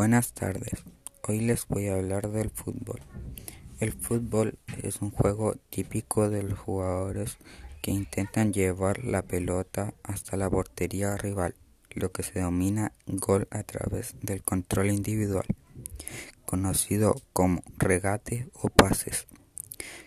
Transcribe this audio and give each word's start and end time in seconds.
Buenas 0.00 0.32
tardes, 0.32 0.82
hoy 1.28 1.40
les 1.40 1.68
voy 1.68 1.88
a 1.88 1.96
hablar 1.96 2.30
del 2.30 2.48
fútbol. 2.48 3.02
El 3.80 3.92
fútbol 3.92 4.58
es 4.82 5.02
un 5.02 5.10
juego 5.10 5.56
típico 5.68 6.30
de 6.30 6.42
los 6.42 6.58
jugadores 6.58 7.36
que 7.82 7.90
intentan 7.90 8.54
llevar 8.54 9.04
la 9.04 9.20
pelota 9.20 9.92
hasta 10.02 10.38
la 10.38 10.48
portería 10.48 11.18
rival, 11.18 11.54
lo 11.90 12.12
que 12.12 12.22
se 12.22 12.32
denomina 12.32 12.94
gol 13.06 13.46
a 13.50 13.62
través 13.62 14.14
del 14.22 14.42
control 14.42 14.90
individual, 14.90 15.44
conocido 16.46 17.14
como 17.34 17.62
regate 17.76 18.48
o 18.54 18.70
pases, 18.70 19.26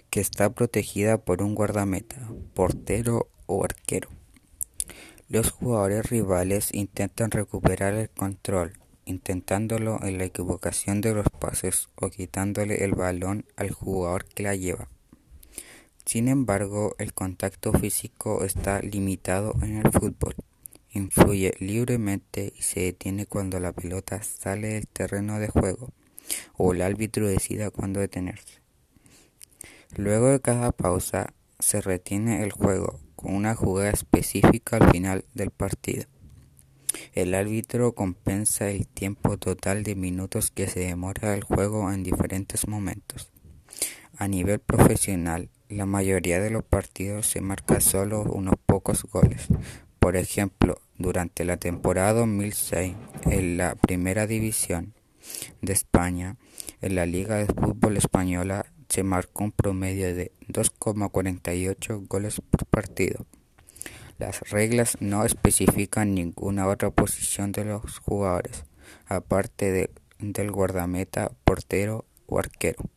que 0.10 0.22
está 0.22 0.50
protegida 0.50 1.20
por 1.20 1.44
un 1.44 1.54
guardameta, 1.54 2.18
portero 2.56 3.30
o 3.46 3.64
arquero. 3.64 4.10
Los 5.30 5.52
jugadores 5.52 6.10
rivales 6.10 6.74
intentan 6.74 7.30
recuperar 7.30 7.94
el 7.94 8.10
control 8.10 8.74
intentándolo 9.06 10.00
en 10.04 10.18
la 10.18 10.26
equivocación 10.26 11.02
de 11.02 11.14
los 11.14 11.30
pases 11.30 11.90
o 11.96 12.10
quitándole 12.10 12.84
el 12.84 12.94
balón 12.94 13.46
al 13.56 13.72
jugador 13.72 14.26
que 14.26 14.44
la 14.44 14.56
lleva. 14.56 14.88
Sin 16.06 16.28
embargo, 16.28 16.96
el 17.00 17.14
contacto 17.14 17.72
físico 17.74 18.44
está 18.44 18.82
limitado 18.82 19.56
en 19.62 19.78
el 19.78 19.92
fútbol. 19.92 20.36
Influye 20.92 21.54
libremente 21.60 22.54
y 22.58 22.62
se 22.62 22.82
detiene 22.82 23.26
cuando 23.26 23.60
la 23.60 23.72
pelota 23.72 24.22
sale 24.22 24.68
del 24.70 24.88
terreno 24.88 25.40
de 25.40 25.48
juego 25.48 25.90
o 26.58 26.74
el 26.74 26.82
árbitro 26.82 27.28
decida 27.28 27.72
cuándo 27.72 28.00
detenerse. 28.00 28.62
Luego 29.96 30.30
de 30.30 30.40
cada 30.40 30.72
pausa 30.72 31.34
se 31.60 31.82
retiene 31.82 32.44
el 32.44 32.52
juego 32.52 33.00
con 33.16 33.36
una 33.36 33.56
jugada 33.56 33.92
específica 33.92 34.78
al 34.78 34.92
final 34.92 35.26
del 35.34 35.52
partido. 35.52 36.06
El 37.14 37.34
árbitro 37.34 37.94
compensa 37.94 38.70
el 38.70 38.88
tiempo 38.88 39.38
total 39.38 39.84
de 39.84 39.96
minutos 39.96 40.52
que 40.52 40.68
se 40.68 40.82
demora 40.82 41.36
el 41.36 41.44
juego 41.44 41.92
en 41.92 42.04
diferentes 42.04 42.68
momentos. 42.68 43.32
A 44.18 44.28
nivel 44.28 44.60
profesional, 44.60 45.50
la 45.70 45.86
mayoría 45.86 46.40
de 46.40 46.52
los 46.52 46.64
partidos 46.64 47.28
se 47.28 47.42
marca 47.42 47.82
solo 47.82 48.22
unos 48.24 48.56
pocos 48.66 49.04
goles. 49.04 49.48
Por 50.00 50.16
ejemplo, 50.16 50.80
durante 50.98 51.46
la 51.46 51.58
temporada 51.58 52.14
2006 52.14 52.94
en 53.26 53.58
la 53.58 53.76
Primera 53.76 54.28
División 54.28 54.94
de 55.62 55.74
España, 55.74 56.38
en 56.82 56.96
la 56.96 57.06
Liga 57.06 57.38
de 57.38 57.46
Fútbol 57.46 57.98
Española 57.98 58.66
se 58.90 59.04
marcó 59.04 59.46
un 59.46 59.52
promedio 59.52 60.14
de 60.14 60.32
2,48 60.50 62.08
goles 62.08 62.42
por 62.42 62.66
partido. 62.68 63.26
Las 64.20 64.42
reglas 64.52 64.98
no 65.00 65.26
especifican 65.26 66.14
ninguna 66.14 66.68
otra 66.68 66.92
posición 66.92 67.52
de 67.52 67.66
los 67.66 67.98
jugadores, 68.00 68.66
aparte 69.08 69.90
del 70.20 70.52
guardameta, 70.52 71.32
portero 71.44 72.06
o 72.28 72.38
arquero. 72.38 72.90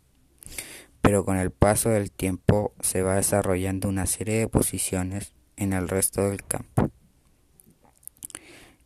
Pero 1.01 1.25
con 1.25 1.39
el 1.39 1.51
paso 1.51 1.89
del 1.89 2.11
tiempo 2.11 2.75
se 2.81 3.03
va 3.03 3.17
desarrollando 3.17 3.89
una 3.89 4.07
serie 4.07 4.39
de 4.39 4.49
posiciones 4.49 5.33
en 5.57 5.73
el 5.73 5.89
resto 5.89 6.29
del 6.29 6.45
campo. 6.45 6.91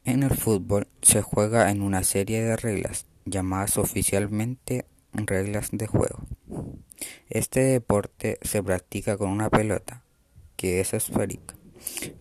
En 0.04 0.22
el 0.22 0.36
fútbol 0.36 0.86
se 1.02 1.22
juega 1.22 1.70
en 1.70 1.82
una 1.82 2.04
serie 2.04 2.42
de 2.42 2.56
reglas 2.56 3.06
llamadas 3.24 3.76
oficialmente 3.76 4.86
reglas 5.12 5.70
de 5.72 5.86
juego. 5.86 6.22
Este 7.28 7.60
deporte 7.60 8.38
se 8.42 8.62
practica 8.62 9.16
con 9.16 9.30
una 9.30 9.50
pelota 9.50 10.04
que 10.56 10.80
es 10.80 10.94
esférica 10.94 11.59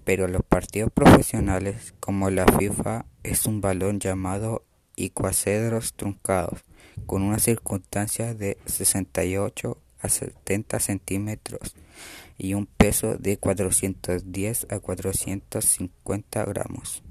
pero 0.04 0.28
los 0.28 0.44
partidos 0.44 0.92
profesionales, 0.92 1.94
como 2.00 2.30
la 2.30 2.46
FIFA, 2.46 3.06
es 3.24 3.46
un 3.46 3.62
balón 3.62 4.00
llamado 4.00 4.64
icoacedros 4.96 5.94
truncados, 5.94 6.64
con 7.06 7.22
una 7.22 7.40
circunstancia 7.40 8.34
de 8.34 8.58
68 8.66 9.78
a 10.02 10.10
70 10.10 10.80
centímetros 10.80 11.76
y 12.38 12.54
un 12.54 12.66
peso 12.66 13.16
de 13.18 13.38
410 13.38 14.68
a 14.70 14.80
450 14.80 16.46
gramos. 16.46 17.04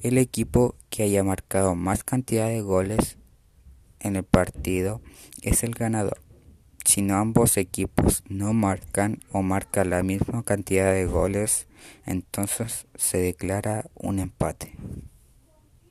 El 0.00 0.18
equipo 0.18 0.76
que 0.90 1.04
haya 1.04 1.22
marcado 1.22 1.74
más 1.74 2.02
cantidad 2.04 2.48
de 2.48 2.60
goles 2.60 3.18
en 4.00 4.16
el 4.16 4.24
partido 4.24 5.00
es 5.42 5.62
el 5.62 5.74
ganador. 5.74 6.20
Si 6.84 7.02
no 7.02 7.16
ambos 7.16 7.56
equipos 7.56 8.22
no 8.28 8.52
marcan 8.52 9.20
o 9.30 9.42
marcan 9.42 9.90
la 9.90 10.02
misma 10.02 10.42
cantidad 10.42 10.92
de 10.92 11.06
goles, 11.06 11.66
entonces 12.06 12.86
se 12.96 13.18
declara 13.18 13.86
un 13.94 14.18
empate. 14.18 14.74